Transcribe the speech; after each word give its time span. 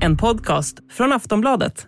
En 0.00 0.16
podcast 0.16 0.78
från 0.90 1.12
Aftonbladet. 1.12 1.86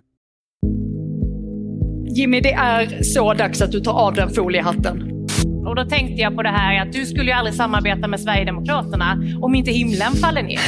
Jimmy, 2.16 2.40
det 2.40 2.52
är 2.52 3.02
så 3.02 3.34
dags 3.34 3.62
att 3.62 3.72
du 3.72 3.80
tar 3.80 3.92
av 3.92 4.14
den 4.14 4.30
foliehatten. 4.30 5.02
Och 5.66 5.76
då 5.76 5.84
tänkte 5.84 6.22
jag 6.22 6.36
på 6.36 6.42
det 6.42 6.48
här 6.48 6.86
att 6.86 6.92
du 6.92 7.06
skulle 7.06 7.24
ju 7.24 7.32
aldrig 7.32 7.54
samarbeta 7.54 8.08
med 8.08 8.20
Sverigedemokraterna 8.20 9.22
om 9.40 9.54
inte 9.54 9.70
himlen 9.70 10.12
faller 10.12 10.42
ner. 10.42 10.60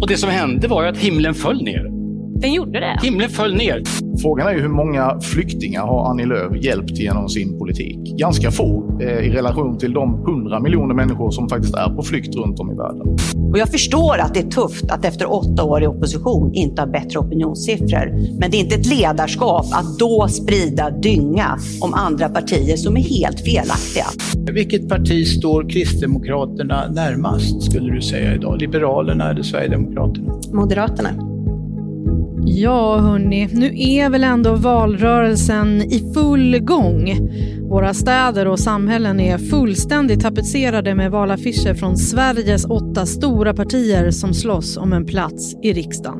Och 0.00 0.08
det 0.08 0.16
som 0.16 0.30
hände 0.30 0.68
var 0.68 0.82
ju 0.82 0.88
att 0.88 0.98
himlen 0.98 1.34
föll 1.34 1.62
ner. 1.64 1.95
Den 2.40 2.52
gjorde 2.52 2.80
det. 2.80 2.98
Himlen 3.02 3.28
föll 3.28 3.54
ner. 3.54 3.82
Frågan 4.22 4.46
är 4.48 4.52
ju 4.52 4.60
hur 4.60 4.68
många 4.68 5.20
flyktingar 5.20 5.82
har 5.82 6.10
Annie 6.10 6.26
Lööf 6.26 6.64
hjälpt 6.64 6.90
genom 6.90 7.28
sin 7.28 7.58
politik? 7.58 7.98
Ganska 8.18 8.50
få 8.50 8.98
eh, 9.00 9.08
i 9.08 9.30
relation 9.30 9.78
till 9.78 9.92
de 9.92 10.14
hundra 10.14 10.60
miljoner 10.60 10.94
människor 10.94 11.30
som 11.30 11.48
faktiskt 11.48 11.74
är 11.74 11.88
på 11.88 12.02
flykt 12.02 12.36
runt 12.36 12.60
om 12.60 12.70
i 12.70 12.74
världen. 12.74 13.16
Och 13.52 13.58
jag 13.58 13.68
förstår 13.68 14.18
att 14.18 14.34
det 14.34 14.40
är 14.40 14.50
tufft 14.50 14.90
att 14.90 15.04
efter 15.04 15.32
åtta 15.32 15.64
år 15.64 15.82
i 15.82 15.86
opposition 15.86 16.54
inte 16.54 16.82
ha 16.82 16.86
bättre 16.86 17.18
opinionssiffror. 17.18 18.38
Men 18.40 18.50
det 18.50 18.56
är 18.56 18.60
inte 18.60 18.74
ett 18.74 18.86
ledarskap 18.86 19.66
att 19.72 19.98
då 19.98 20.28
sprida 20.28 20.90
dynga 20.90 21.58
om 21.80 21.94
andra 21.94 22.28
partier 22.28 22.76
som 22.76 22.96
är 22.96 23.00
helt 23.00 23.40
felaktiga. 23.40 24.06
Vilket 24.52 24.88
parti 24.88 25.26
står 25.26 25.70
Kristdemokraterna 25.70 26.88
närmast 26.90 27.62
skulle 27.62 27.92
du 27.92 28.00
säga 28.00 28.34
idag? 28.34 28.60
Liberalerna 28.60 29.30
eller 29.30 29.42
Sverigedemokraterna? 29.42 30.32
Moderaterna. 30.52 31.10
Ja, 32.48 32.98
hörni, 32.98 33.48
nu 33.52 33.66
är 33.74 34.10
väl 34.10 34.24
ändå 34.24 34.54
valrörelsen 34.54 35.82
i 35.82 36.12
full 36.14 36.58
gång. 36.58 37.30
Våra 37.68 37.94
städer 37.94 38.48
och 38.48 38.58
samhällen 38.58 39.20
är 39.20 39.38
fullständigt 39.38 40.20
tapetserade 40.20 40.94
med 40.94 41.10
valaffischer 41.10 41.74
från 41.74 41.96
Sveriges 41.96 42.64
åtta 42.64 43.06
stora 43.06 43.54
partier 43.54 44.10
som 44.10 44.34
slåss 44.34 44.76
om 44.76 44.92
en 44.92 45.06
plats 45.06 45.54
i 45.62 45.72
riksdagen. 45.72 46.18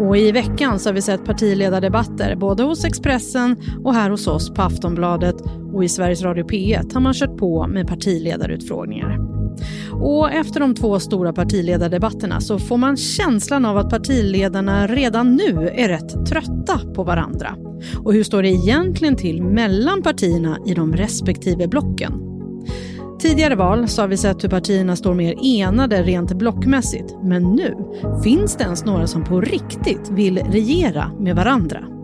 Och 0.00 0.16
i 0.16 0.32
veckan 0.32 0.78
så 0.78 0.88
har 0.88 0.94
vi 0.94 1.02
sett 1.02 1.24
partiledardebatter 1.24 2.36
både 2.36 2.62
hos 2.62 2.84
Expressen 2.84 3.56
och 3.84 3.94
här 3.94 4.10
hos 4.10 4.26
oss 4.26 4.54
på 4.54 4.62
Aftonbladet 4.62 5.36
och 5.72 5.84
i 5.84 5.88
Sveriges 5.88 6.22
Radio 6.22 6.44
P1 6.44 6.94
har 6.94 7.00
man 7.00 7.14
kört 7.14 7.36
på 7.36 7.66
med 7.66 7.88
partiledarutfrågningar. 7.88 9.35
Och 9.92 10.32
efter 10.32 10.60
de 10.60 10.74
två 10.74 11.00
stora 11.00 11.32
partiledardebatterna 11.32 12.40
så 12.40 12.58
får 12.58 12.76
man 12.76 12.96
känslan 12.96 13.64
av 13.64 13.76
att 13.76 13.90
partiledarna 13.90 14.86
redan 14.86 15.36
nu 15.36 15.70
är 15.74 15.88
rätt 15.88 16.26
trötta 16.26 16.80
på 16.94 17.04
varandra. 17.04 17.56
Och 18.04 18.12
hur 18.12 18.24
står 18.24 18.42
det 18.42 18.48
egentligen 18.48 19.16
till 19.16 19.42
mellan 19.42 20.02
partierna 20.02 20.58
i 20.66 20.74
de 20.74 20.96
respektive 20.96 21.68
blocken? 21.68 22.12
Tidigare 23.20 23.54
val 23.54 23.88
så 23.88 24.02
har 24.02 24.08
vi 24.08 24.16
sett 24.16 24.44
hur 24.44 24.48
partierna 24.48 24.96
står 24.96 25.14
mer 25.14 25.34
enade 25.42 26.02
rent 26.02 26.32
blockmässigt. 26.32 27.14
Men 27.22 27.42
nu 27.42 27.74
finns 28.24 28.56
det 28.56 28.64
ens 28.64 28.84
några 28.84 29.06
som 29.06 29.24
på 29.24 29.40
riktigt 29.40 30.10
vill 30.10 30.38
regera 30.38 31.10
med 31.20 31.36
varandra. 31.36 31.95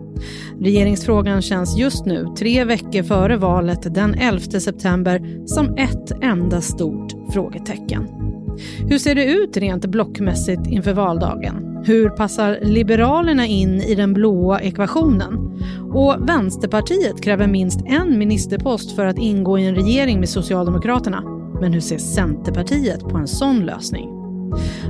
Regeringsfrågan 0.59 1.41
känns 1.41 1.77
just 1.77 2.05
nu, 2.05 2.27
tre 2.37 2.63
veckor 2.63 3.03
före 3.03 3.37
valet 3.37 3.93
den 3.95 4.13
11 4.13 4.39
september, 4.39 5.45
som 5.45 5.75
ett 5.77 6.11
enda 6.21 6.61
stort 6.61 7.33
frågetecken. 7.33 8.07
Hur 8.89 8.97
ser 8.97 9.15
det 9.15 9.25
ut 9.25 9.57
rent 9.57 9.85
blockmässigt 9.85 10.67
inför 10.67 10.93
valdagen? 10.93 11.83
Hur 11.85 12.09
passar 12.09 12.59
Liberalerna 12.61 13.45
in 13.45 13.81
i 13.81 13.95
den 13.95 14.13
blåa 14.13 14.59
ekvationen? 14.59 15.61
Och 15.93 16.29
Vänsterpartiet 16.29 17.23
kräver 17.23 17.47
minst 17.47 17.79
en 17.85 18.19
ministerpost 18.19 18.95
för 18.95 19.05
att 19.05 19.19
ingå 19.19 19.59
i 19.59 19.65
en 19.65 19.75
regering 19.75 20.19
med 20.19 20.29
Socialdemokraterna. 20.29 21.23
Men 21.61 21.73
hur 21.73 21.81
ser 21.81 21.97
Centerpartiet 21.97 22.99
på 22.99 23.17
en 23.17 23.27
sån 23.27 23.65
lösning? 23.65 24.12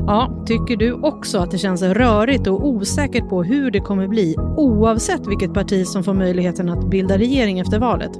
Ja, 0.08 0.44
tycker 0.46 0.78
du 0.78 0.94
också 0.94 1.38
att 1.38 1.52
det 1.52 1.58
känns 1.58 1.82
rörigt 1.82 2.48
och 2.48 2.68
osäkert 2.68 3.30
på 3.30 3.44
hur 3.44 3.72
det 3.72 3.80
kommer 3.80 4.08
bli 4.08 4.36
oavsett 4.58 5.28
vilket 5.28 5.54
parti 5.54 5.88
som 5.88 6.04
får 6.04 6.14
möjligheten 6.14 6.70
att 6.70 6.90
bilda 6.90 7.18
regering 7.18 7.60
efter 7.60 7.80
valet? 7.80 8.12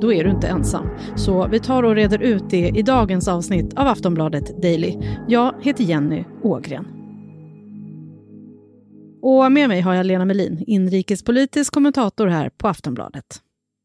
Då 0.00 0.12
är 0.12 0.24
du 0.24 0.30
inte 0.30 0.48
ensam. 0.48 0.88
Så 1.16 1.48
vi 1.48 1.60
tar 1.60 1.82
och 1.82 1.94
reder 1.94 2.18
ut 2.18 2.50
det 2.50 2.68
i 2.68 2.82
dagens 2.82 3.28
avsnitt 3.28 3.74
av 3.74 3.86
Aftonbladet 3.86 4.62
Daily. 4.62 4.98
Jag 5.28 5.54
heter 5.62 5.84
Jenny 5.84 6.24
Ågren. 6.42 6.86
Och 9.22 9.52
med 9.52 9.68
mig 9.68 9.80
har 9.80 9.94
jag 9.94 10.06
Lena 10.06 10.24
Melin, 10.24 10.64
inrikespolitisk 10.66 11.74
kommentator 11.74 12.26
här 12.26 12.48
på 12.48 12.68
Aftonbladet. 12.68 13.40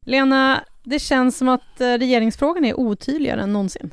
Lena, 0.06 0.60
det 0.84 0.98
känns 0.98 1.38
som 1.38 1.48
att 1.48 1.80
eh, 1.80 1.86
regeringsfrågan 1.86 2.64
är 2.64 2.80
otydligare 2.80 3.42
än 3.42 3.52
någonsin. 3.52 3.90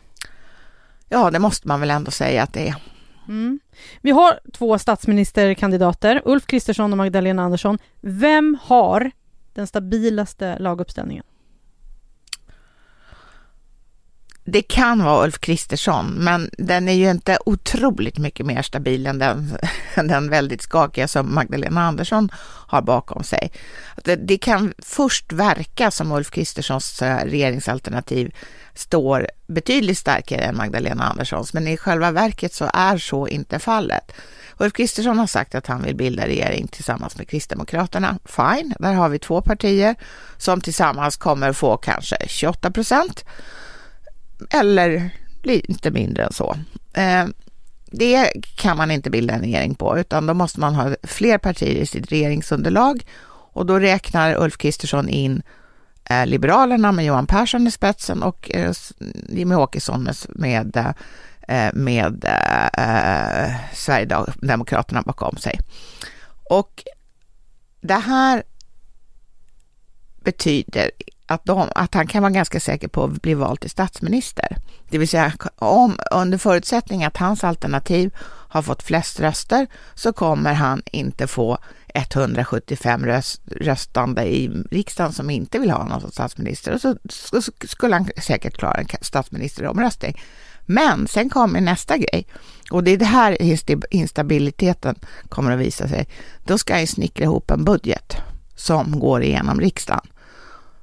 Ja, 1.10 1.32
det 1.32 1.40
måste 1.40 1.68
man 1.68 1.80
väl 1.80 1.92
ändå 1.92 2.12
säga 2.12 2.44
att 2.44 2.54
det 2.54 2.68
är. 2.68 2.76
Mm. 3.30 3.60
Vi 4.02 4.12
har 4.12 4.40
två 4.54 4.78
statsministerkandidater, 4.78 6.22
Ulf 6.26 6.46
Kristersson 6.46 6.92
och 6.92 6.98
Magdalena 6.98 7.44
Andersson. 7.44 7.78
Vem 8.02 8.58
har 8.62 9.12
den 9.54 9.68
stabilaste 9.68 10.60
laguppställningen? 10.60 11.24
Det 14.52 14.62
kan 14.62 15.04
vara 15.04 15.24
Ulf 15.24 15.40
Kristersson, 15.40 16.08
men 16.08 16.50
den 16.58 16.88
är 16.88 16.94
ju 16.94 17.12
inte 17.12 17.38
otroligt 17.46 18.18
mycket 18.18 18.46
mer 18.46 18.62
stabil 18.62 19.08
än 19.08 19.20
den, 19.20 19.58
den 19.96 20.30
väldigt 20.30 20.62
skakiga 20.62 21.08
som 21.08 21.36
Magdalena 21.36 21.82
Andersson 21.82 22.30
har 22.68 22.82
bakom 22.82 23.24
sig. 23.24 23.52
Det, 24.04 24.16
det 24.16 24.38
kan 24.38 24.74
först 24.78 25.34
verka 25.34 25.92
som 25.92 26.12
Ulf 26.12 26.32
Kristerssons 26.32 27.02
eh, 27.02 27.26
regeringsalternativ 27.26 28.36
står 28.74 29.28
betydligt 29.48 29.98
starkare 29.98 30.42
än 30.42 30.58
Magdalena 30.58 31.04
Anderssons, 31.04 31.54
men 31.54 31.68
i 31.68 31.78
själva 31.78 32.12
verket 32.12 32.54
så 32.54 32.70
är 32.74 32.98
så 32.98 33.28
inte 33.28 33.60
fallet. 33.60 34.12
Ulf 34.58 34.74
Kristersson 34.74 35.20
har 35.20 35.28
sagt 35.28 35.56
att 35.56 35.68
han 35.68 35.84
vill 35.84 35.96
bilda 35.96 36.28
regering 36.28 36.68
tillsammans 36.68 37.18
med 37.18 37.28
Kristdemokraterna. 37.28 38.18
Fine, 38.26 38.74
där 38.80 38.94
har 38.94 39.10
vi 39.10 39.20
två 39.20 39.42
partier 39.42 39.96
som 40.38 40.62
tillsammans 40.62 41.18
kommer 41.18 41.54
få 41.54 41.78
kanske 41.78 42.18
28 42.28 42.72
procent 42.72 43.26
eller 44.50 45.10
lite 45.44 45.92
mindre 45.92 46.24
än 46.24 46.34
så. 46.34 46.56
Eh, 46.94 47.26
det 47.92 48.32
kan 48.56 48.78
man 48.78 48.92
inte 48.92 49.10
bilda 49.10 49.34
en 49.34 49.42
regering 49.42 49.76
på, 49.76 50.00
utan 50.00 50.26
då 50.26 50.34
måste 50.34 50.60
man 50.60 50.76
ha 50.76 50.96
fler 51.04 51.38
partier 51.38 51.76
i 51.76 51.86
sitt 51.86 52.12
regeringsunderlag 52.12 53.06
och 53.54 53.66
då 53.66 53.80
räknar 53.80 54.44
Ulf 54.44 54.58
Kristersson 54.58 55.10
in 55.10 55.42
eh, 56.10 56.26
Liberalerna 56.26 56.92
med 56.92 57.06
Johan 57.06 57.28
Persson 57.28 57.68
i 57.68 57.72
spetsen 57.72 58.24
och 58.24 58.52
eh, 58.54 58.74
Jimmy 59.30 59.56
Åkesson 59.56 60.04
med, 60.04 60.16
med, 60.30 60.94
med 61.74 62.26
eh, 62.78 63.56
Sverigedemokraterna 63.74 65.02
bakom 65.02 65.38
sig. 65.38 65.60
Och 66.50 66.84
det 67.82 67.94
här 67.94 68.44
betyder 70.24 70.92
att, 71.30 71.46
de, 71.46 71.70
att 71.76 71.94
han 71.94 72.08
kan 72.08 72.22
vara 72.22 72.32
ganska 72.32 72.60
säker 72.60 72.88
på 72.88 73.04
att 73.04 73.22
bli 73.22 73.34
vald 73.34 73.60
till 73.60 73.70
statsminister. 73.70 74.58
Det 74.90 74.98
vill 74.98 75.08
säga 75.08 75.34
om, 75.56 76.00
under 76.12 76.38
förutsättning 76.38 77.04
att 77.04 77.18
hans 77.18 77.44
alternativ 77.44 78.16
har 78.26 78.62
fått 78.62 78.84
flest 78.84 79.20
röster 79.20 79.68
så 79.96 80.14
kommer 80.14 80.54
han 80.54 80.82
inte 80.86 81.28
få 81.28 81.58
175 81.94 83.06
röst, 83.06 83.42
röstande 83.46 84.26
i 84.26 84.48
riksdagen 84.72 85.14
som 85.14 85.30
inte 85.30 85.60
vill 85.60 85.72
ha 85.72 85.78
honom 85.78 86.02
som 86.02 86.12
statsminister 86.12 86.74
och 86.74 86.82
så, 86.82 86.96
så, 87.10 87.42
så 87.42 87.52
skulle 87.68 87.96
han 87.96 88.10
säkert 88.22 88.58
klara 88.58 88.74
en 88.74 88.88
statsministeromröstning. 89.02 90.22
Men 90.66 91.08
sen 91.08 91.30
kommer 91.30 91.62
nästa 91.62 91.98
grej 91.98 92.28
och 92.72 92.84
det 92.84 92.92
är 92.92 92.98
det 92.98 93.06
här 93.06 93.38
instabiliteten 93.94 94.96
kommer 95.30 95.52
att 95.52 95.60
visa 95.60 95.88
sig. 95.88 96.08
Då 96.46 96.58
ska 96.58 96.76
han 96.76 96.88
snickra 96.88 97.24
ihop 97.24 97.52
en 97.52 97.66
budget 97.66 98.18
som 98.56 99.00
går 99.00 99.24
igenom 99.24 99.60
riksdagen. 99.60 100.08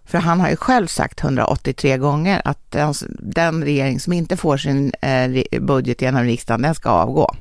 För 0.07 0.19
han 0.19 0.41
har 0.41 0.51
ju 0.51 0.57
själv 0.57 0.87
sagt 0.87 1.25
183 1.25 1.99
gånger 1.99 2.43
att 2.45 2.71
den, 2.71 2.95
den 3.21 3.65
regering 3.65 4.01
som 4.01 4.13
inte 4.13 4.37
får 4.37 4.57
sin 4.57 4.93
eh, 5.03 5.61
budget 5.61 6.03
genom 6.03 6.25
riksdagen, 6.25 6.63
den 6.63 6.75
ska 6.75 6.91
avgå. 6.91 7.35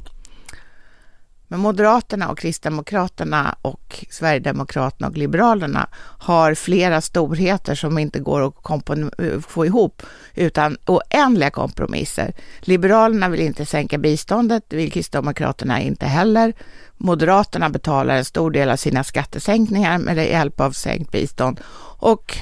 Men 1.48 1.60
Moderaterna 1.60 2.30
och 2.30 2.38
Kristdemokraterna 2.38 3.56
och 3.62 4.06
Sverigedemokraterna 4.10 5.08
och 5.08 5.18
Liberalerna 5.18 5.88
har 6.20 6.54
flera 6.54 7.02
storheter 7.02 7.76
som 7.76 7.98
inte 7.98 8.20
går 8.20 8.48
att 8.48 8.90
eh, 8.90 9.40
få 9.48 9.66
ihop 9.66 10.02
utan 10.36 10.78
oändliga 10.86 11.50
kompromisser. 11.50 12.34
Liberalerna 12.60 13.30
vill 13.30 13.42
inte 13.42 13.66
sänka 13.66 13.98
biståndet, 13.98 14.64
det 14.68 14.78
vill 14.78 14.92
Kristdemokraterna 14.92 15.82
inte 15.82 16.06
heller. 16.06 16.54
Moderaterna 16.98 17.70
betalar 17.70 18.16
en 18.16 18.26
stor 18.26 18.52
del 18.52 18.70
av 18.70 18.76
sina 18.76 19.04
skattesänkningar 19.04 19.98
med 19.98 20.18
hjälp 20.18 20.60
av 20.60 20.72
sänkt 20.72 21.12
bistånd 21.12 21.62
och 22.00 22.38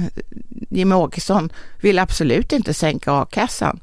Jimmie 0.70 0.98
Åkesson 0.98 1.52
vill 1.80 1.98
absolut 1.98 2.52
inte 2.52 2.74
sänka 2.74 3.12
a-kassan, 3.12 3.80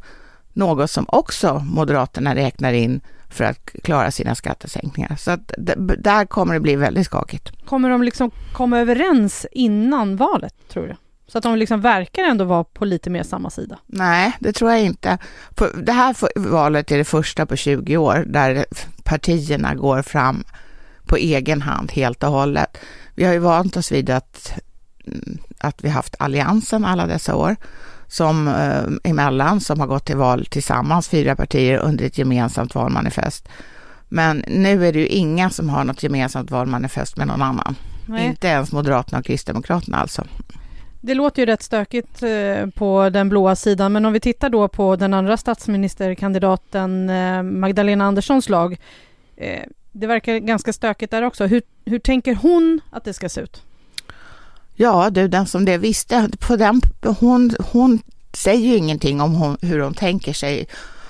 något 0.54 0.92
som 0.92 1.06
också 1.08 1.60
Moderaterna 1.60 2.36
räknar 2.36 2.74
in 2.74 3.02
för 3.30 3.44
att 3.44 3.76
klara 3.84 4.12
sina 4.12 4.36
skattesänkningar. 4.36 5.16
Så 5.16 5.32
att 5.32 5.54
där 5.98 6.26
kommer 6.26 6.54
det 6.54 6.60
bli 6.60 6.76
väldigt 6.76 7.06
skakigt. 7.06 7.66
Kommer 7.66 7.90
de 7.90 8.04
liksom 8.04 8.32
komma 8.54 8.80
överens 8.80 9.46
innan 9.52 10.16
valet, 10.16 10.54
tror 10.70 10.88
du? 10.88 10.96
Så 11.28 11.38
att 11.38 11.44
de 11.44 11.58
liksom 11.58 11.82
verkar 11.82 12.24
ändå 12.24 12.46
vara 12.46 12.64
på 12.64 12.86
lite 12.86 13.10
mer 13.10 13.24
samma 13.24 13.50
sida? 13.50 13.80
Nej, 13.86 14.38
det 14.40 14.54
tror 14.54 14.72
jag 14.72 14.82
inte. 14.82 15.18
Det 15.84 15.92
här 15.92 16.40
valet 16.50 16.92
är 16.92 16.98
det 16.98 17.06
första 17.06 17.46
på 17.46 17.56
20 17.56 17.98
år 17.98 18.24
där 18.28 18.66
partierna 19.04 19.76
går 19.76 20.02
fram 20.02 20.44
på 21.06 21.16
egen 21.16 21.62
hand 21.62 21.92
helt 21.92 22.24
och 22.24 22.32
hållet. 22.32 22.78
Vi 23.16 23.26
har 23.26 23.34
ju 23.34 23.40
vant 23.40 23.78
oss 23.78 23.92
vid 23.92 24.10
att, 24.10 24.54
mm, 25.06 25.38
att 25.58 25.84
vi 25.84 25.90
haft 25.90 26.16
alliansen 26.20 26.86
alla 26.86 27.08
dessa 27.08 27.36
år 27.36 27.56
som 28.10 28.48
eh, 28.48 29.12
emellan 29.12 29.60
som 29.62 29.80
har 29.80 29.88
gått 29.88 30.06
till 30.06 30.18
val 30.18 30.46
tillsammans, 30.46 31.10
fyra 31.10 31.36
partier 31.36 31.78
under 31.78 32.06
ett 32.06 32.18
gemensamt 32.18 32.76
valmanifest. 32.76 33.50
Men 34.10 34.44
nu 34.48 34.88
är 34.88 34.94
det 34.94 35.00
ju 35.00 35.08
inga 35.08 35.50
som 35.50 35.70
har 35.70 35.84
något 35.84 36.04
gemensamt 36.04 36.52
valmanifest 36.52 37.18
med 37.18 37.28
någon 37.28 37.42
annan. 37.42 37.76
Nej. 38.06 38.26
Inte 38.26 38.48
ens 38.48 38.72
Moderaterna 38.72 39.20
och 39.20 39.26
Kristdemokraterna 39.26 39.98
alltså. 39.98 40.24
Det 41.02 41.14
låter 41.14 41.42
ju 41.42 41.46
rätt 41.46 41.62
stökigt 41.62 42.24
eh, 42.24 42.68
på 42.76 43.10
den 43.10 43.30
blåa 43.30 43.56
sidan, 43.56 43.94
men 43.94 44.06
om 44.06 44.14
vi 44.14 44.20
tittar 44.20 44.50
då 44.50 44.68
på 44.68 44.96
den 44.96 45.14
andra 45.14 45.38
statsministerkandidaten 45.38 47.10
eh, 47.10 47.44
Magdalena 47.44 48.06
Anderssons 48.06 48.50
lag. 48.50 48.78
Eh, 49.38 49.64
det 49.92 50.08
verkar 50.08 50.38
ganska 50.38 50.74
stökigt 50.74 51.12
där 51.12 51.24
också. 51.24 51.46
Hur, 51.46 51.62
hur 51.86 52.00
tänker 52.00 52.36
hon 52.36 52.82
att 52.92 53.04
det 53.04 53.14
ska 53.14 53.30
se 53.30 53.42
ut? 53.42 53.64
Ja, 54.82 55.10
du, 55.10 55.28
den 55.28 55.48
som 55.48 55.66
det 55.66 55.78
visste, 55.78 56.30
på 56.40 56.56
den, 56.56 56.82
hon, 57.20 57.56
hon 57.60 58.00
säger 58.34 58.68
ju 58.68 58.76
ingenting 58.76 59.22
om 59.22 59.34
hon, 59.34 59.58
hur 59.62 59.80
hon 59.80 59.94
tänker 59.94 60.34
sig 60.34 60.68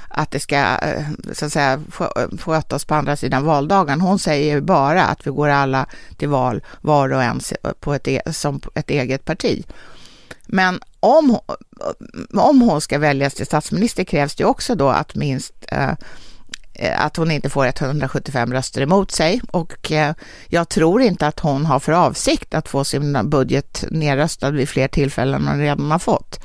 att 0.08 0.32
det 0.32 0.40
ska 0.40 0.56
eh, 0.56 1.06
så 1.34 1.46
att 1.46 1.54
säga, 1.54 1.82
skötas 2.40 2.86
på 2.86 2.96
andra 2.96 3.16
sidan 3.16 3.44
valdagen. 3.44 4.02
Hon 4.02 4.20
säger 4.20 4.56
ju 4.56 4.62
bara 4.62 5.04
att 5.04 5.28
vi 5.28 5.32
går 5.32 5.50
alla 5.50 5.86
till 6.18 6.30
val 6.30 6.62
var 6.82 7.14
och 7.14 7.24
en 7.24 7.42
eh, 7.64 7.72
på 7.80 7.94
ett, 7.94 8.08
e, 8.08 8.22
som 8.32 8.62
ett 8.76 8.90
eget 8.90 9.26
parti. 9.26 9.66
Men 10.46 10.80
om, 11.00 11.40
om 12.34 12.62
hon 12.62 12.82
ska 12.82 12.98
väljas 12.98 13.34
till 13.34 13.46
statsminister 13.46 14.04
krävs 14.04 14.36
det 14.36 14.46
också 14.46 14.76
då 14.76 14.90
att 14.90 15.16
minst 15.16 15.54
Eh, 15.72 15.94
Eh, 16.82 17.06
att 17.06 17.18
hon 17.18 17.32
inte 17.32 17.50
får 17.50 17.66
175 17.66 18.54
röster 18.54 18.82
emot 18.82 19.12
sig 19.12 19.42
och 19.52 19.92
eh, 19.92 20.14
jag 20.48 20.70
tror 20.70 21.02
inte 21.02 21.28
att 21.28 21.40
hon 21.40 21.66
har 21.66 21.80
för 21.80 21.92
avsikt 21.92 22.54
att 22.54 22.70
få 22.70 22.84
sin 22.84 23.30
budget 23.30 23.84
nedröstad 23.92 24.52
vid 24.52 24.70
fler 24.70 24.88
tillfällen 24.88 25.42
än 25.42 25.48
hon 25.48 25.60
redan 25.60 25.92
har 25.92 26.00
fått 26.00 26.40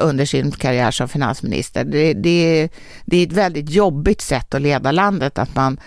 under 0.00 0.24
sin 0.24 0.50
karriär 0.50 0.90
som 0.90 1.08
finansminister. 1.08 1.84
Det, 1.84 2.14
det, 2.14 2.68
det 3.04 3.16
är 3.16 3.26
ett 3.26 3.32
väldigt 3.32 3.70
jobbigt 3.70 4.20
sätt 4.20 4.54
att 4.54 4.62
leda 4.62 4.92
landet 4.92 5.38
att 5.38 5.54
man, 5.54 5.80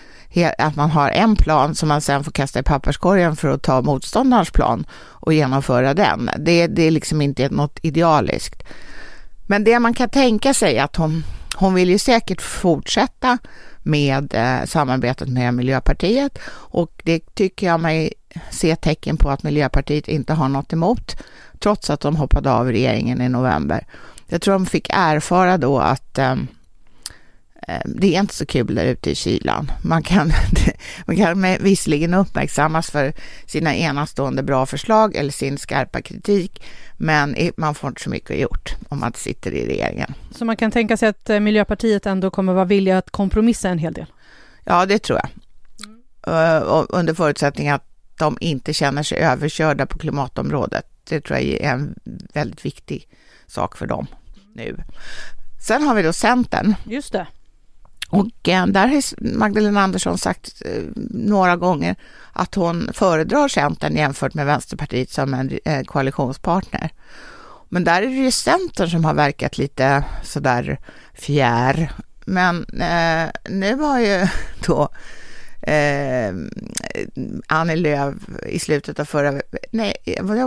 att 0.58 0.76
man 0.76 0.90
har 0.90 1.10
en 1.10 1.36
plan 1.36 1.74
som 1.74 1.88
man 1.88 2.00
sen 2.00 2.24
får 2.24 2.32
kasta 2.32 2.58
i 2.58 2.62
papperskorgen 2.62 3.36
för 3.36 3.48
att 3.48 3.62
ta 3.62 3.82
motståndarens 3.82 4.50
plan 4.50 4.86
och 4.94 5.32
genomföra 5.32 5.94
den. 5.94 6.30
Det, 6.38 6.66
det 6.66 6.82
är 6.82 6.90
liksom 6.90 7.20
inte 7.20 7.48
något 7.48 7.78
idealiskt. 7.82 8.62
Men 9.46 9.64
det 9.64 9.78
man 9.78 9.94
kan 9.94 10.08
tänka 10.08 10.54
sig 10.54 10.78
att 10.78 10.96
hon, 10.96 11.24
hon 11.56 11.74
vill 11.74 11.90
ju 11.90 11.98
säkert 11.98 12.42
fortsätta 12.42 13.38
med 13.82 14.34
eh, 14.34 14.66
samarbetet 14.66 15.28
med 15.28 15.54
Miljöpartiet 15.54 16.38
och 16.52 17.02
det 17.04 17.34
tycker 17.34 17.66
jag 17.66 17.80
mig 17.80 18.12
se 18.50 18.76
tecken 18.76 19.16
på 19.16 19.30
att 19.30 19.42
Miljöpartiet 19.42 20.08
inte 20.08 20.32
har 20.32 20.48
något 20.48 20.72
emot 20.72 21.16
trots 21.58 21.90
att 21.90 22.00
de 22.00 22.16
hoppade 22.16 22.52
av 22.52 22.66
regeringen 22.72 23.20
i 23.20 23.28
november. 23.28 23.86
Jag 24.26 24.42
tror 24.42 24.52
de 24.54 24.66
fick 24.66 24.88
erfara 24.92 25.58
då 25.58 25.78
att 25.78 26.18
eh, 26.18 26.32
eh 27.68 27.80
det 27.84 28.14
är 28.14 28.20
inte 28.20 28.34
så 28.34 28.46
kul 28.46 28.74
där 28.74 28.84
ute 28.84 29.10
i 29.10 29.14
kylan. 29.14 29.72
Man 29.82 30.02
kan, 30.02 30.32
man 31.06 31.16
kan 31.16 31.42
visserligen 31.60 32.14
uppmärksammas 32.14 32.90
för 32.90 33.12
sina 33.46 33.74
enastående 33.74 34.42
bra 34.42 34.66
förslag 34.66 35.16
eller 35.16 35.32
sin 35.32 35.58
skarpa 35.58 36.02
kritik, 36.02 36.62
men 37.02 37.36
man 37.56 37.74
får 37.74 37.88
inte 37.88 38.02
så 38.02 38.10
mycket 38.10 38.38
gjort 38.38 38.74
om 38.88 39.00
man 39.00 39.12
sitter 39.12 39.52
i 39.52 39.66
regeringen. 39.66 40.14
Så 40.30 40.44
man 40.44 40.56
kan 40.56 40.70
tänka 40.70 40.96
sig 40.96 41.08
att 41.08 41.30
eh, 41.30 41.40
Miljöpartiet 41.40 42.06
ändå 42.06 42.30
kommer 42.30 42.52
vara 42.52 42.64
villiga 42.64 42.98
att 42.98 43.10
kompromissa 43.10 43.68
en 43.68 43.78
hel 43.78 43.92
del? 43.92 44.06
Ja, 44.64 44.86
det 44.86 44.98
tror 44.98 45.18
jag. 45.18 45.28
Mm. 46.26 46.86
Under 46.88 47.14
förutsättning 47.14 47.68
att 47.68 47.84
de 48.18 48.38
inte 48.40 48.72
känner 48.72 49.02
sig 49.02 49.18
överkörda 49.18 49.86
på 49.86 49.98
klimatområdet. 49.98 50.86
Det 51.08 51.20
tror 51.20 51.38
jag 51.38 51.46
är 51.48 51.72
en 51.72 51.94
väldigt 52.34 52.64
viktig 52.64 53.08
sak 53.46 53.76
för 53.76 53.86
dem 53.86 54.06
nu. 54.54 54.76
Sen 55.66 55.82
har 55.82 55.94
vi 55.94 56.02
då 56.02 56.12
Centern. 56.12 56.74
Just 56.84 57.12
det. 57.12 57.26
Och 58.10 58.48
eh, 58.48 58.66
där 58.66 58.86
har 58.86 59.36
Magdalena 59.38 59.80
Andersson 59.80 60.18
sagt 60.18 60.62
eh, 60.64 60.82
några 61.10 61.56
gånger 61.56 61.96
att 62.32 62.54
hon 62.54 62.90
föredrar 62.92 63.48
Centern 63.48 63.96
jämfört 63.96 64.34
med 64.34 64.46
Vänsterpartiet 64.46 65.10
som 65.10 65.34
en 65.34 65.58
eh, 65.64 65.82
koalitionspartner. 65.82 66.90
Men 67.68 67.84
där 67.84 68.02
är 68.02 68.06
det 68.06 68.12
ju 68.12 68.30
Centern 68.30 68.90
som 68.90 69.04
har 69.04 69.14
verkat 69.14 69.58
lite 69.58 70.04
sådär 70.22 70.78
fjär. 71.14 71.92
Men 72.24 72.64
eh, 72.64 73.30
nu 73.50 73.74
har 73.74 74.00
ju 74.00 74.26
då 74.66 74.88
eh, 75.62 76.34
Annie 77.46 77.76
Lööf 77.76 78.14
i 78.46 78.58
slutet 78.58 79.00
av 79.00 79.04
förra 79.04 79.40
nej, 79.70 79.96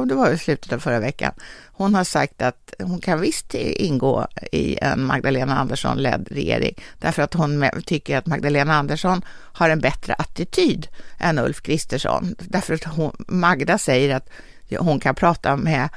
det 0.07 0.15
var 0.15 0.31
i 0.31 0.38
slutet 0.38 0.74
av 0.74 0.80
förra 0.80 1.00
veckan. 1.00 1.31
Hon 1.65 1.95
har 1.95 2.04
sagt 2.04 2.42
att 2.42 2.74
hon 2.80 3.00
kan 3.00 3.21
visst 3.21 3.54
ingå 3.54 4.27
i 4.51 4.77
en 4.81 5.04
Magdalena 5.04 5.57
Andersson-ledd 5.57 6.27
regering 6.31 6.75
därför 7.00 7.21
att 7.21 7.33
hon 7.33 7.69
tycker 7.86 8.18
att 8.18 8.25
Magdalena 8.25 8.74
Andersson 8.74 9.21
har 9.30 9.69
en 9.69 9.80
bättre 9.80 10.13
attityd 10.13 10.88
än 11.19 11.39
Ulf 11.39 11.62
Kristersson. 11.62 12.36
Därför 12.39 12.74
att 12.74 12.83
hon, 12.83 13.15
Magda 13.27 13.77
säger 13.77 14.15
att 14.15 14.30
hon 14.77 15.00
kan 15.00 15.15
prata 15.15 15.56
med 15.56 15.89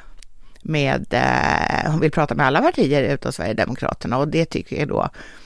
med, 0.62 1.06
eh, 1.10 1.90
hon 1.90 2.00
vill 2.00 2.10
prata 2.10 2.34
med 2.34 2.46
alla 2.46 2.60
partier 2.60 3.14
utom 3.14 3.32
Sverigedemokraterna 3.32 4.18
och 4.18 4.28
det 4.28 4.44
tycker 4.44 4.78
jag 4.78 4.88
då 4.88 5.08
Eh, 5.08 5.45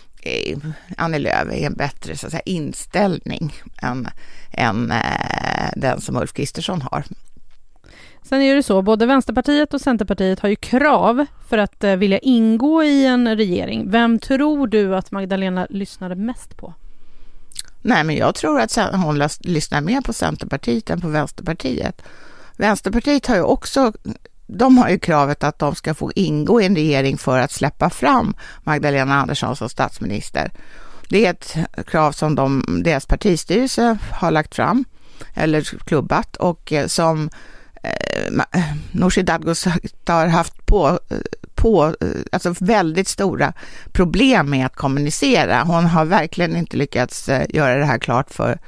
Annie 0.96 1.18
Lööf 1.18 1.48
är 1.48 1.66
en 1.66 1.74
bättre 1.74 2.16
så 2.16 2.26
att 2.26 2.32
säga, 2.32 2.42
inställning 2.44 3.52
än, 3.82 4.08
än 4.52 4.90
eh, 4.90 5.70
den 5.76 6.00
som 6.00 6.16
Ulf 6.16 6.32
Kristersson 6.32 6.82
har. 6.82 7.04
Sen 8.22 8.42
är 8.42 8.54
det 8.54 8.62
så, 8.62 8.82
både 8.82 9.06
Vänsterpartiet 9.06 9.74
och 9.74 9.80
Centerpartiet 9.80 10.40
har 10.40 10.48
ju 10.48 10.56
krav 10.56 11.26
för 11.48 11.58
att 11.58 11.84
eh, 11.84 11.96
vilja 11.96 12.18
ingå 12.18 12.84
i 12.84 13.06
en 13.06 13.36
regering. 13.36 13.90
Vem 13.90 14.18
tror 14.18 14.66
du 14.66 14.96
att 14.96 15.10
Magdalena 15.10 15.66
lyssnade 15.70 16.14
mest 16.14 16.56
på? 16.56 16.74
Nej, 17.82 18.04
men 18.04 18.16
jag 18.16 18.34
tror 18.34 18.60
att 18.60 18.76
hon 18.76 19.28
lyssnar 19.40 19.80
mer 19.80 20.00
på 20.00 20.12
Centerpartiet 20.12 20.90
än 20.90 21.00
på 21.00 21.08
Vänsterpartiet. 21.08 22.02
Vänsterpartiet 22.56 23.26
har 23.26 23.36
ju 23.36 23.42
också 23.42 23.92
de 24.52 24.78
har 24.78 24.88
ju 24.88 24.98
kravet 24.98 25.44
att 25.44 25.58
de 25.58 25.74
ska 25.74 25.94
få 25.94 26.12
ingå 26.14 26.60
i 26.60 26.66
en 26.66 26.76
regering 26.76 27.18
för 27.18 27.38
att 27.38 27.52
släppa 27.52 27.90
fram 27.90 28.34
Magdalena 28.64 29.14
Andersson 29.14 29.56
som 29.56 29.68
statsminister. 29.68 30.50
Det 31.08 31.26
är 31.26 31.30
ett 31.30 31.56
krav 31.86 32.12
som 32.12 32.34
de, 32.34 32.64
deras 32.84 33.06
partistyrelse 33.06 33.98
har 34.12 34.30
lagt 34.30 34.54
fram 34.54 34.84
eller 35.34 35.62
klubbat 35.62 36.36
och 36.36 36.72
eh, 36.72 36.86
som 36.86 37.30
eh, 37.82 38.62
Nooshi 38.92 39.22
Dadgostar 39.22 40.12
har 40.12 40.26
haft 40.26 40.66
på, 40.66 40.98
eh, 41.10 41.16
på, 41.54 41.94
eh, 42.00 42.08
alltså 42.32 42.54
väldigt 42.58 43.08
stora 43.08 43.52
problem 43.92 44.50
med 44.50 44.66
att 44.66 44.76
kommunicera. 44.76 45.62
Hon 45.62 45.84
har 45.84 46.04
verkligen 46.04 46.56
inte 46.56 46.76
lyckats 46.76 47.28
göra 47.48 47.76
det 47.76 47.84
här 47.84 47.98
klart 47.98 48.30
för 48.30 48.58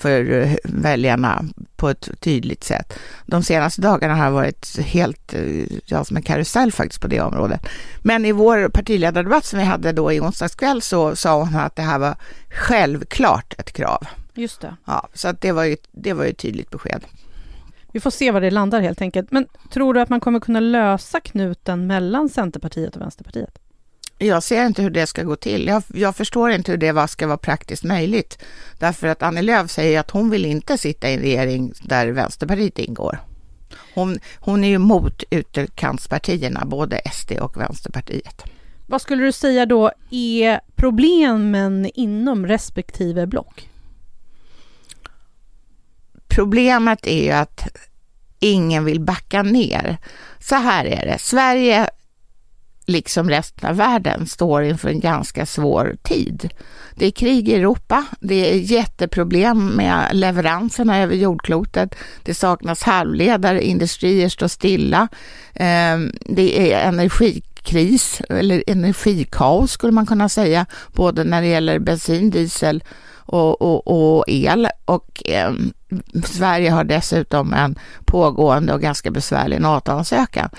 för 0.00 0.32
eh, 0.32 0.54
väljarna 0.64 1.44
på 1.76 1.88
ett 1.88 2.08
tydligt 2.20 2.64
sätt. 2.64 2.98
De 3.26 3.42
senaste 3.42 3.80
dagarna 3.80 4.14
har 4.14 4.30
varit 4.30 4.78
helt, 4.78 5.34
eh, 5.34 5.66
ja, 5.84 6.04
som 6.04 6.16
en 6.16 6.22
karusell 6.22 6.72
faktiskt 6.72 7.02
på 7.02 7.08
det 7.08 7.20
området. 7.20 7.66
Men 8.02 8.24
i 8.24 8.32
vår 8.32 8.68
partiledardebatt 8.68 9.44
som 9.44 9.58
vi 9.58 9.64
hade 9.64 9.92
då 9.92 10.12
i 10.12 10.20
onsdags 10.20 10.54
kväll 10.54 10.82
så 10.82 11.16
sa 11.16 11.38
hon 11.38 11.56
att 11.56 11.76
det 11.76 11.82
här 11.82 11.98
var 11.98 12.16
självklart 12.50 13.54
ett 13.58 13.72
krav. 13.72 14.06
Just 14.34 14.60
det. 14.60 14.76
Ja, 14.84 15.08
så 15.14 15.28
att 15.28 15.40
det 15.40 15.52
var 15.52 15.64
ju, 15.64 15.76
det 15.92 16.12
var 16.12 16.24
ju 16.24 16.30
ett 16.30 16.38
tydligt 16.38 16.70
besked. 16.70 17.04
Vi 17.92 18.00
får 18.00 18.10
se 18.10 18.30
var 18.30 18.40
det 18.40 18.50
landar 18.50 18.80
helt 18.80 19.00
enkelt. 19.00 19.30
Men 19.30 19.46
tror 19.72 19.94
du 19.94 20.00
att 20.00 20.08
man 20.08 20.20
kommer 20.20 20.40
kunna 20.40 20.60
lösa 20.60 21.20
knuten 21.20 21.86
mellan 21.86 22.28
Centerpartiet 22.28 22.96
och 22.96 23.02
Vänsterpartiet? 23.02 23.58
Jag 24.22 24.42
ser 24.42 24.66
inte 24.66 24.82
hur 24.82 24.90
det 24.90 25.06
ska 25.06 25.22
gå 25.22 25.36
till. 25.36 25.66
Jag, 25.66 25.82
jag, 25.94 26.16
förstår 26.16 26.50
inte 26.50 26.72
hur 26.72 26.78
det 26.78 27.08
ska 27.08 27.26
vara 27.26 27.38
praktiskt 27.38 27.84
möjligt. 27.84 28.38
Därför 28.78 29.06
att 29.06 29.22
Annie 29.22 29.42
Lööf 29.42 29.70
säger 29.70 30.00
att 30.00 30.10
hon 30.10 30.30
vill 30.30 30.46
inte 30.46 30.78
sitta 30.78 31.10
i 31.10 31.14
en 31.14 31.20
regering 31.20 31.72
där 31.82 32.08
Vänsterpartiet 32.08 32.78
ingår. 32.78 33.18
Hon, 33.94 34.18
hon 34.38 34.64
är 34.64 34.68
ju 34.68 34.78
mot 34.78 35.22
ytterkantspartierna, 35.30 36.64
både 36.64 37.00
SD 37.12 37.32
och 37.32 37.56
Vänsterpartiet. 37.56 38.44
Vad 38.86 39.02
skulle 39.02 39.24
du 39.24 39.32
säga 39.32 39.66
då 39.66 39.92
är 40.10 40.60
problemen 40.74 41.90
inom 41.94 42.46
respektive 42.46 43.26
block? 43.26 43.70
Problemet 46.28 47.06
är 47.06 47.24
ju 47.24 47.30
att 47.30 47.68
ingen 48.38 48.84
vill 48.84 49.00
backa 49.00 49.42
ner. 49.42 49.96
Så 50.40 50.54
här 50.54 50.84
är 50.84 51.06
det, 51.06 51.18
Sverige 51.18 51.90
liksom 52.86 53.30
resten 53.30 53.70
av 53.70 53.76
världen, 53.76 54.26
står 54.26 54.62
inför 54.62 54.88
en 54.88 55.00
ganska 55.00 55.46
svår 55.46 55.96
tid. 56.02 56.50
Det 56.94 57.06
är 57.06 57.10
krig 57.10 57.48
i 57.48 57.54
Europa, 57.54 58.04
det 58.20 58.50
är 58.50 58.54
jätteproblem 58.54 59.66
med 59.66 60.08
leveranserna 60.12 60.98
över 60.98 61.14
jordklotet, 61.14 61.94
det 62.22 62.34
saknas 62.34 62.82
halvledare, 62.82 63.66
industrier 63.66 64.28
står 64.28 64.48
stilla, 64.48 65.08
ehm, 65.54 66.12
det 66.20 66.72
är 66.72 66.88
energikris 66.88 68.22
eller 68.28 68.64
energikaos 68.66 69.72
skulle 69.72 69.92
man 69.92 70.06
kunna 70.06 70.28
säga, 70.28 70.66
både 70.92 71.24
när 71.24 71.40
det 71.40 71.48
gäller 71.48 71.78
bensin, 71.78 72.30
diesel 72.30 72.84
och, 73.30 73.62
och, 73.62 74.16
och 74.18 74.24
el. 74.26 74.68
Och 74.84 75.22
eh, 75.28 75.52
Sverige 76.24 76.70
har 76.70 76.84
dessutom 76.84 77.54
en 77.54 77.78
pågående 78.04 78.74
och 78.74 78.80
ganska 78.80 79.10
besvärlig 79.10 79.60
NATO-ansökan. 79.60 80.50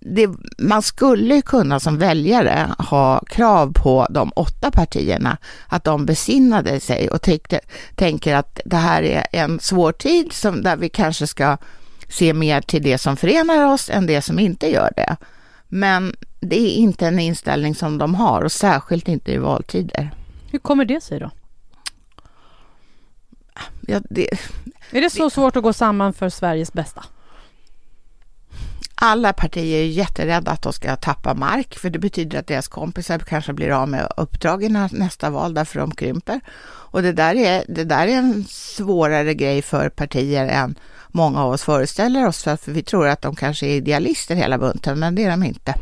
Det, 0.00 0.30
man 0.58 0.82
skulle 0.82 1.42
kunna 1.42 1.80
som 1.80 1.98
väljare 1.98 2.74
ha 2.78 3.22
krav 3.26 3.72
på 3.72 4.06
de 4.10 4.32
åtta 4.36 4.70
partierna 4.70 5.38
att 5.68 5.84
de 5.84 6.06
besinnade 6.06 6.80
sig 6.80 7.10
och 7.10 7.22
tänkte, 7.22 7.60
tänker 7.94 8.34
att 8.34 8.60
det 8.64 8.76
här 8.76 9.02
är 9.02 9.26
en 9.32 9.60
svår 9.60 9.92
tid 9.92 10.32
som, 10.32 10.62
där 10.62 10.76
vi 10.76 10.88
kanske 10.88 11.26
ska 11.26 11.56
se 12.08 12.34
mer 12.34 12.60
till 12.60 12.82
det 12.82 12.98
som 12.98 13.16
förenar 13.16 13.72
oss 13.72 13.90
än 13.90 14.06
det 14.06 14.22
som 14.22 14.38
inte 14.38 14.70
gör 14.70 14.92
det. 14.96 15.16
Men 15.68 16.14
det 16.40 16.60
är 16.60 16.74
inte 16.74 17.06
en 17.06 17.18
inställning 17.18 17.74
som 17.74 17.98
de 17.98 18.14
har 18.14 18.42
och 18.42 18.52
särskilt 18.52 19.08
inte 19.08 19.32
i 19.32 19.36
valtider. 19.36 20.10
Hur 20.50 20.58
kommer 20.58 20.84
det 20.84 21.00
sig 21.00 21.20
då? 21.20 21.30
Ja, 23.80 24.00
det, 24.10 24.28
är 24.90 25.02
det 25.02 25.10
så 25.10 25.24
det, 25.24 25.30
svårt 25.30 25.56
att 25.56 25.62
gå 25.62 25.72
samman 25.72 26.12
för 26.12 26.28
Sveriges 26.28 26.72
bästa? 26.72 27.04
Alla 29.00 29.32
partier 29.32 29.80
är 29.80 29.86
jätterädda 29.86 30.50
att 30.50 30.62
de 30.62 30.72
ska 30.72 30.96
tappa 30.96 31.34
mark, 31.34 31.78
för 31.78 31.90
det 31.90 31.98
betyder 31.98 32.38
att 32.38 32.46
deras 32.46 32.68
kompisar 32.68 33.18
kanske 33.18 33.52
blir 33.52 33.70
av 33.70 33.88
med 33.88 34.12
uppdragen 34.16 34.76
i 34.76 34.88
nästa 34.92 35.30
val 35.30 35.54
därför 35.54 35.80
de 35.80 35.90
krymper. 35.90 36.40
Och 36.66 37.02
det 37.02 37.12
där, 37.12 37.34
är, 37.34 37.64
det 37.68 37.84
där 37.84 38.06
är 38.06 38.12
en 38.12 38.44
svårare 38.44 39.34
grej 39.34 39.62
för 39.62 39.88
partier 39.88 40.48
än 40.48 40.78
många 41.08 41.44
av 41.44 41.52
oss 41.52 41.62
föreställer 41.62 42.26
oss, 42.26 42.42
för 42.42 42.72
vi 42.72 42.82
tror 42.82 43.08
att 43.08 43.22
de 43.22 43.36
kanske 43.36 43.66
är 43.66 43.74
idealister 43.74 44.34
hela 44.34 44.58
bunten, 44.58 44.98
men 44.98 45.14
det 45.14 45.24
är 45.24 45.30
de 45.30 45.42
inte. 45.42 45.74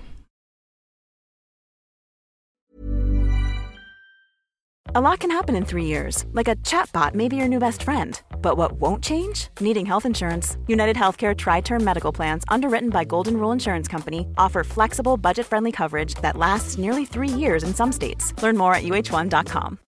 A 4.95 5.01
lot 5.01 5.21
can 5.21 5.31
happen 5.31 5.57
in 5.57 5.65
three 5.65 5.85
years, 5.85 6.25
like 6.35 6.49
a 6.49 6.57
chatbot 6.65 7.15
may 7.15 7.29
be 7.29 7.37
your 7.37 7.49
new 7.49 7.61
best 7.61 7.83
friend. 7.83 8.21
But 8.41 8.57
what 8.57 8.73
won't 8.81 9.05
change? 9.05 9.49
Needing 9.61 9.87
health 9.87 10.07
insurance. 10.07 10.57
United 10.69 10.97
Healthcare 10.97 11.37
Tri 11.37 11.61
Term 11.61 11.85
Medical 11.85 12.13
Plans, 12.13 12.45
underwritten 12.49 12.91
by 12.91 13.05
Golden 13.05 13.37
Rule 13.37 13.53
Insurance 13.53 13.89
Company, 13.89 14.27
offer 14.39 14.65
flexible, 14.65 15.17
budget 15.17 15.47
friendly 15.47 15.73
coverage 15.73 16.15
that 16.23 16.37
lasts 16.37 16.79
nearly 16.79 17.05
three 17.05 17.41
years 17.41 17.65
in 17.65 17.75
some 17.75 17.93
states. 17.93 18.33
Learn 18.43 18.57
more 18.57 18.75
at 18.75 18.85
uh1.com. 18.85 19.79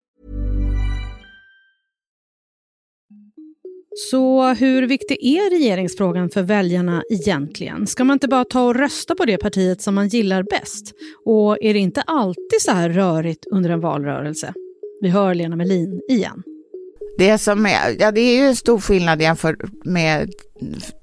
Så 3.99 4.55
hur 4.55 4.87
viktig 4.87 5.19
är 5.23 5.51
regeringsfrågan 5.51 6.31
för 6.31 6.43
väljarna 6.43 7.03
egentligen? 7.11 7.87
Ska 7.87 8.05
man 8.05 8.15
inte 8.15 8.29
bara 8.29 8.45
ta 8.45 8.67
och 8.67 8.75
rösta 8.75 9.15
på 9.15 9.25
det 9.25 9.39
partiet 9.39 9.83
som 9.83 9.95
man 9.95 10.09
gillar 10.09 10.43
bäst? 10.43 10.93
Och 11.25 11.63
är 11.63 11.75
det 11.75 11.79
inte 11.81 12.03
alltid 12.03 12.61
så 12.61 12.71
här 12.71 12.91
rörigt 12.91 13.47
under 13.47 13.71
en 13.71 13.81
valrörelse? 13.81 14.55
Vi 15.01 15.09
hör 15.09 15.35
Lena 15.35 15.57
Melin 15.57 16.01
igen. 16.09 16.43
Det 17.19 17.39
som 17.39 17.67
är, 17.67 17.97
ja 18.01 18.11
det 18.11 18.21
är 18.21 18.37
ju 18.37 18.49
en 18.49 18.57
stor 18.57 18.81
skillnad 18.81 19.23
jämfört 19.23 19.57
med, 19.85 20.33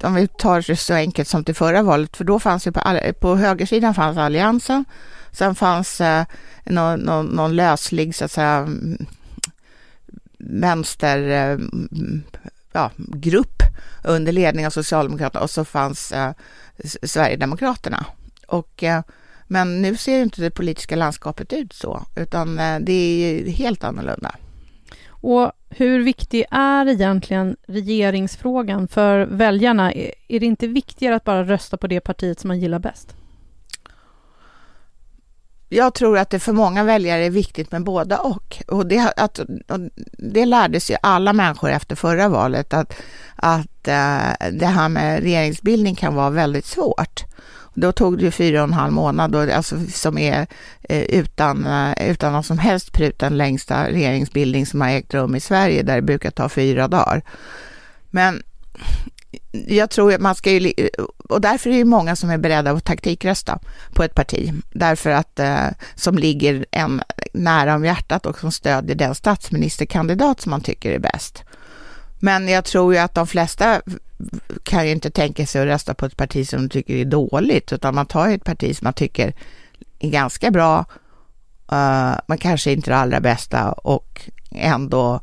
om 0.04 0.16
vi 0.16 0.28
tar 0.28 0.64
det 0.68 0.76
så 0.76 0.94
enkelt 0.94 1.28
som 1.28 1.44
till 1.44 1.56
förra 1.56 1.82
valet, 1.82 2.18
för 2.18 2.24
då 2.24 2.40
fanns 2.40 2.68
ju 2.68 2.72
på, 2.72 2.82
på 3.20 3.36
högersidan 3.36 3.94
fanns 3.94 4.18
Alliansen, 4.18 4.86
sen 5.32 5.56
fanns 5.56 6.02
eh, 6.02 6.26
någon, 6.64 7.00
någon, 7.00 7.26
någon 7.26 7.56
löslig 7.56 8.16
så 8.16 8.26
att 8.26 8.32
säga 8.32 8.56
mm, 8.56 9.06
vänster 10.38 11.30
eh, 11.30 11.60
ja, 12.72 12.92
grupp 12.98 13.62
under 14.04 14.32
ledning 14.32 14.66
av 14.66 14.72
Socialdemokraterna 14.72 15.44
och 15.44 15.50
så 15.50 15.66
fanns 15.66 16.12
eh, 16.12 16.32
Sverigedemokraterna. 17.04 18.06
Och 18.48 18.84
eh, 18.84 19.02
men 19.48 19.82
nu 19.82 19.98
ser 19.98 20.16
ju 20.16 20.24
inte 20.24 20.42
det 20.42 20.52
politiska 20.52 20.96
landskapet 20.96 21.54
ut 21.54 21.74
så, 21.74 22.06
utan 22.16 22.60
eh, 22.60 22.80
det 22.80 22.94
är 22.94 23.50
helt 23.52 23.84
annorlunda. 23.84 24.36
Och 25.26 25.52
hur 25.70 26.04
viktig 26.04 26.46
är 26.52 26.88
egentligen 26.88 27.56
regeringsfrågan 27.68 28.88
för 28.88 29.26
väljarna? 29.26 29.94
Är 29.94 30.40
det 30.40 30.46
inte 30.46 30.68
viktigare 30.68 31.16
att 31.16 31.24
bara 31.24 31.44
rösta 31.44 31.78
på 31.78 31.88
det 31.88 32.00
partiet 32.00 32.40
som 32.40 32.48
man 32.48 32.60
gillar 32.60 32.80
bäst? 32.80 33.16
Jag 35.70 35.94
tror 35.94 36.18
att 36.18 36.30
det 36.30 36.40
för 36.40 36.54
många 36.54 36.84
väljare 36.84 37.26
är 37.26 37.30
viktigt 37.30 37.72
med 37.72 37.84
båda 37.84 38.20
och. 38.20 38.64
Och 38.68 38.88
det, 38.88 39.14
att, 39.18 39.40
och 39.40 39.80
det 40.18 40.46
lärde 40.46 40.80
sig 40.80 40.98
alla 41.02 41.34
människor 41.34 41.70
efter 41.70 41.96
förra 41.96 42.30
valet 42.30 42.74
att, 42.74 42.94
att 43.36 43.88
eh, 43.88 44.50
det 44.52 44.68
här 44.68 44.90
med 44.90 45.24
regeringsbildning 45.24 45.96
kan 45.96 46.16
vara 46.16 46.30
väldigt 46.30 46.66
svårt. 46.66 47.24
Då 47.76 47.92
tog 47.92 48.18
det 48.18 48.24
ju 48.24 48.32
fyra 48.32 48.62
och 48.62 48.68
en 48.68 48.74
halv 48.74 48.94
månad, 48.94 49.32
då, 49.32 49.54
alltså, 49.54 49.80
som 49.94 50.18
är 50.18 50.48
eh, 50.84 51.02
utan, 51.02 51.66
eh, 51.66 52.10
utan 52.10 52.34
någon 52.34 52.44
som 52.44 52.58
helst 52.58 52.92
prut 52.92 53.20
den 53.20 53.38
längsta 53.38 53.90
regeringsbildning 53.90 54.66
som 54.66 54.82
har 54.82 54.90
ägt 54.90 55.14
rum 55.14 55.36
i 55.36 55.40
Sverige, 55.40 55.84
där 55.84 55.96
det 55.96 56.02
brukar 56.02 56.32
ta 56.32 56.50
fyra 56.50 56.88
dagar. 56.88 57.22
Men 58.10 58.44
jag 59.52 59.90
tror 59.90 60.14
att 60.14 60.22
man 60.22 60.36
ska 60.36 60.52
ju, 60.52 60.90
och 61.30 61.42
därför 61.42 61.70
är 61.70 61.78
det 61.78 61.86
många 61.86 62.16
som 62.16 62.30
är 62.30 62.38
beredda 62.38 62.72
att 62.72 62.84
taktikrösta 62.84 63.60
på 63.94 64.04
ett 64.04 64.16
parti, 64.16 64.54
därför 64.74 65.10
att 65.10 65.40
eh, 65.40 65.68
som 65.96 66.18
ligger 66.18 66.66
en 66.72 67.02
nära 67.34 67.76
om 67.76 67.86
hjärtat 67.86 68.26
och 68.26 68.40
som 68.40 68.52
stödjer 68.52 68.96
den 68.96 69.16
statsministerkandidat 69.16 70.42
som 70.42 70.50
man 70.50 70.62
tycker 70.62 70.92
är 70.92 71.00
bäst. 71.00 71.44
Men 72.20 72.48
jag 72.48 72.66
tror 72.66 72.94
ju 72.94 73.00
att 73.00 73.16
de 73.16 73.28
flesta 73.28 73.82
kan 74.64 74.86
ju 74.86 74.92
inte 74.92 75.10
tänka 75.10 75.46
sig 75.46 75.62
att 75.62 75.68
rösta 75.68 75.94
på 75.94 76.06
ett 76.06 76.18
parti 76.18 76.48
som 76.48 76.62
de 76.62 76.70
tycker 76.70 76.94
är 76.94 77.06
dåligt, 77.06 77.74
utan 77.74 77.96
man 77.96 78.06
tar 78.06 78.28
ju 78.28 78.36
ett 78.36 78.44
parti 78.44 78.78
som 78.78 78.86
man 78.86 78.94
tycker 78.94 79.34
är 80.00 80.10
ganska 80.10 80.52
bra, 80.52 80.80
uh, 81.72 82.16
men 82.28 82.38
kanske 82.38 82.72
inte 82.72 82.92
det 82.92 82.98
allra 82.98 83.20
bästa 83.20 83.72
och 83.72 84.22
ändå 84.52 85.20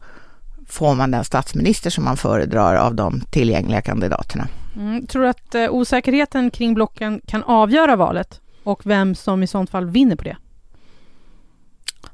får 0.69 0.95
man 0.95 1.11
den 1.11 1.25
statsminister 1.25 1.91
som 1.91 2.05
man 2.05 2.17
föredrar 2.17 2.75
av 2.75 2.95
de 2.95 3.21
tillgängliga 3.21 3.83
kandidaterna. 3.83 4.49
Mm, 4.77 5.07
tror 5.07 5.23
du 5.23 5.29
att 5.29 5.55
uh, 5.55 5.71
osäkerheten 5.71 6.51
kring 6.51 6.75
blocken 6.75 7.21
kan 7.27 7.43
avgöra 7.43 7.97
valet 7.97 8.41
och 8.63 8.87
vem 8.87 9.15
som 9.15 9.43
i 9.43 9.47
sånt 9.47 9.71
fall 9.71 9.87
vinner 9.87 10.17
på 10.17 10.25
det? 10.25 10.37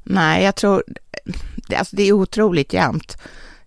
Nej, 0.03 0.43
jag 0.43 0.55
tror, 0.55 0.83
alltså 1.75 1.95
det 1.95 2.03
är 2.03 2.13
otroligt 2.13 2.73
jämnt. 2.73 3.17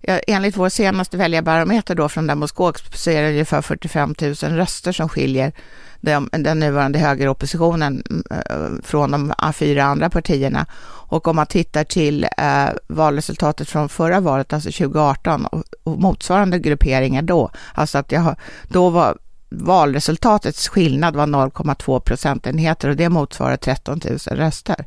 Ja, 0.04 0.18
enligt 0.26 0.56
vår 0.56 0.68
senaste 0.68 1.16
väljarbarometer 1.16 1.94
då 1.94 2.08
från 2.08 2.26
Demoskop 2.26 2.76
så 2.94 3.10
är 3.10 3.22
det 3.22 3.28
ungefär 3.28 3.62
45 3.62 4.14
000 4.20 4.34
röster 4.34 4.92
som 4.92 5.08
skiljer 5.08 5.52
den, 6.00 6.28
den 6.32 6.58
nuvarande 6.58 6.98
högeroppositionen 6.98 8.02
mm, 8.10 8.24
eh, 8.30 8.82
från 8.82 9.10
de 9.10 9.32
fyra 9.54 9.84
andra 9.84 10.10
partierna. 10.10 10.66
Och 10.84 11.28
om 11.28 11.36
man 11.36 11.46
tittar 11.46 11.84
till 11.84 12.24
eh, 12.24 12.68
valresultatet 12.86 13.68
från 13.68 13.88
förra 13.88 14.20
valet, 14.20 14.52
alltså 14.52 14.70
2018, 14.70 15.46
och, 15.46 15.62
och 15.82 15.98
motsvarande 16.00 16.58
grupperingar 16.58 17.22
då, 17.22 17.50
alltså 17.74 17.98
att 17.98 18.12
jag, 18.12 18.36
då 18.68 18.90
var 18.90 19.18
valresultatets 19.48 20.68
skillnad 20.68 21.16
var 21.16 21.26
0,2 21.26 22.00
procentenheter 22.00 22.88
och 22.88 22.96
det 22.96 23.08
motsvarar 23.08 23.56
13 23.56 24.00
000 24.04 24.18
röster. 24.18 24.84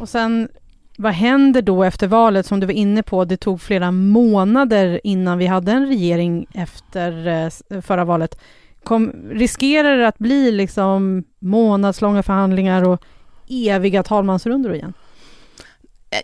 Och 0.00 0.08
sen 0.08 0.48
vad 0.96 1.12
händer 1.12 1.62
då 1.62 1.84
efter 1.84 2.06
valet? 2.06 2.46
Som 2.46 2.60
du 2.60 2.66
var 2.66 2.74
inne 2.74 3.02
på, 3.02 3.24
det 3.24 3.36
tog 3.36 3.60
flera 3.60 3.90
månader 3.90 5.00
innan 5.04 5.38
vi 5.38 5.46
hade 5.46 5.72
en 5.72 5.86
regering 5.86 6.46
efter 6.54 7.26
eh, 7.26 7.50
eh, 7.70 7.80
förra 7.80 8.04
valet. 8.04 8.40
Kom, 8.82 9.12
riskerar 9.30 9.96
det 9.96 10.08
att 10.08 10.18
bli 10.18 10.52
liksom 10.52 11.24
månadslånga 11.38 12.22
förhandlingar 12.22 12.88
och 12.88 13.02
eviga 13.48 14.02
talmansrundor 14.02 14.74
igen? 14.74 14.92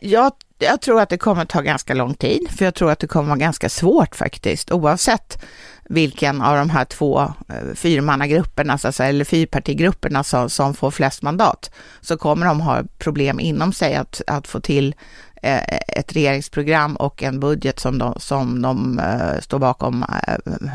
Jag, 0.01 0.33
jag 0.59 0.81
tror 0.81 1.01
att 1.01 1.09
det 1.09 1.19
kommer 1.19 1.43
att 1.43 1.49
ta 1.49 1.61
ganska 1.61 1.95
lång 1.95 2.15
tid, 2.15 2.51
för 2.51 2.65
jag 2.65 2.75
tror 2.75 2.91
att 2.91 2.99
det 2.99 3.07
kommer 3.07 3.25
att 3.25 3.29
vara 3.29 3.39
ganska 3.39 3.69
svårt 3.69 4.17
faktiskt, 4.17 4.73
oavsett 4.73 5.43
vilken 5.85 6.43
av 6.43 6.57
de 6.57 6.71
här 6.71 6.85
två 6.85 7.21
eh, 7.21 7.75
fyrmannagrupperna, 7.75 8.79
alltså, 8.83 9.03
eller 9.03 9.25
fyrpartigrupperna 9.25 10.25
som, 10.25 10.51
som 10.51 10.75
får 10.75 10.91
flest 10.91 11.23
mandat, 11.23 11.71
så 12.01 12.17
kommer 12.17 12.47
de 12.47 12.61
ha 12.61 12.83
problem 12.99 13.41
inom 13.41 13.73
sig 13.73 13.95
att, 13.95 14.23
att 14.27 14.49
få 14.49 14.61
till 14.61 14.95
eh, 15.43 15.79
ett 15.99 16.17
regeringsprogram 16.17 16.97
och 16.97 17.23
en 17.23 17.41
budget 17.41 17.81
som 17.81 17.99
de, 17.99 18.15
som 18.21 18.63
de 18.63 18.99
eh, 18.99 19.41
står 19.41 19.59
bakom 19.59 20.05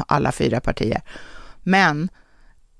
alla 0.08 0.32
fyra 0.32 0.60
partier. 0.60 1.02
Men 1.64 2.10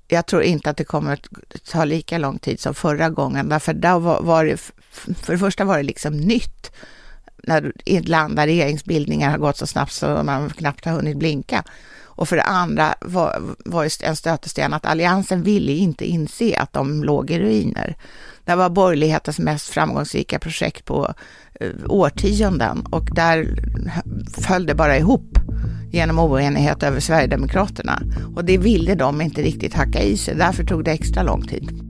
jag 0.08 0.26
tror 0.26 0.42
inte 0.42 0.70
att 0.70 0.76
det 0.76 0.84
kommer 0.84 1.12
att 1.12 1.26
ta 1.70 1.84
lika 1.84 2.18
lång 2.18 2.38
tid 2.38 2.60
som 2.60 2.74
förra 2.74 3.10
gången, 3.10 3.48
därför 3.48 3.74
där 3.74 3.98
var, 3.98 4.22
var 4.22 4.44
det, 4.44 4.72
för 4.96 5.32
det 5.32 5.38
första 5.38 5.64
var 5.64 5.76
det 5.76 5.82
liksom 5.82 6.16
nytt 6.16 6.72
när 7.46 7.72
i 7.84 7.96
ett 7.96 8.08
land 8.08 8.36
där 8.36 8.46
regeringsbildningar 8.46 9.30
har 9.30 9.38
gått 9.38 9.56
så 9.56 9.66
snabbt 9.66 9.92
så 9.92 10.22
man 10.22 10.50
knappt 10.50 10.84
har 10.84 10.92
hunnit 10.92 11.16
blinka. 11.16 11.64
Och 12.16 12.28
för 12.28 12.36
det 12.36 12.42
andra 12.42 12.94
var, 13.00 13.42
var 13.64 13.88
en 14.02 14.16
stötesten 14.16 14.74
att 14.74 14.86
Alliansen 14.86 15.42
ville 15.42 15.72
inte 15.72 16.04
inse 16.04 16.58
att 16.58 16.72
de 16.72 17.04
låg 17.04 17.30
i 17.30 17.38
ruiner. 17.38 17.96
Det 18.44 18.54
var 18.54 18.70
borgerlighetens 18.70 19.38
mest 19.38 19.68
framgångsrika 19.68 20.38
projekt 20.38 20.84
på 20.84 21.14
eh, 21.60 21.70
årtionden 21.86 22.86
och 22.86 23.08
där 23.14 23.56
föll 24.40 24.66
det 24.66 24.74
bara 24.74 24.98
ihop 24.98 25.38
genom 25.92 26.18
oenighet 26.18 26.82
över 26.82 27.00
Sverigedemokraterna. 27.00 28.02
Och 28.36 28.44
det 28.44 28.58
ville 28.58 28.94
de 28.94 29.20
inte 29.20 29.42
riktigt 29.42 29.74
hacka 29.74 30.02
i 30.02 30.16
sig, 30.16 30.34
därför 30.34 30.64
tog 30.64 30.84
det 30.84 30.92
extra 30.92 31.22
lång 31.22 31.42
tid. 31.42 31.85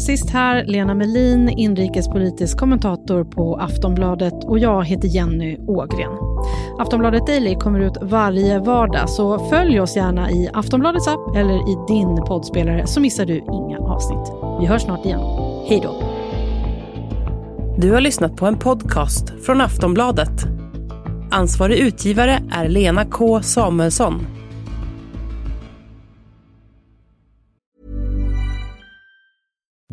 Sist 0.00 0.30
här 0.30 0.64
Lena 0.64 0.94
Melin, 0.94 1.48
inrikespolitisk 1.48 2.58
kommentator 2.58 3.24
på 3.24 3.56
Aftonbladet 3.56 4.44
och 4.44 4.58
jag 4.58 4.84
heter 4.84 5.08
Jenny 5.08 5.58
Ågren. 5.58 6.12
Aftonbladet 6.78 7.26
Daily 7.26 7.54
kommer 7.54 7.80
ut 7.80 7.96
varje 8.02 8.58
vardag 8.58 9.08
så 9.08 9.48
följ 9.48 9.80
oss 9.80 9.96
gärna 9.96 10.30
i 10.30 10.48
Aftonbladets 10.52 11.08
app 11.08 11.36
eller 11.36 11.54
i 11.54 11.76
din 11.88 12.16
poddspelare 12.16 12.86
så 12.86 13.00
missar 13.00 13.26
du 13.26 13.36
inga 13.36 13.78
avsnitt. 13.78 14.32
Vi 14.60 14.66
hörs 14.66 14.82
snart 14.82 15.04
igen. 15.04 15.20
Hej 15.68 15.80
då! 15.82 16.02
Du 17.78 17.92
har 17.92 18.00
lyssnat 18.00 18.36
på 18.36 18.46
en 18.46 18.58
podcast 18.58 19.32
från 19.46 19.60
Aftonbladet. 19.60 20.46
Ansvarig 21.30 21.78
utgivare 21.78 22.42
är 22.52 22.68
Lena 22.68 23.04
K 23.04 23.42
Samuelsson. 23.42 24.39